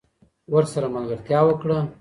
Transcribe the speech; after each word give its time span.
ورسره 0.53 0.87
ملګرتیا 0.95 1.39
وکړه 1.47 1.79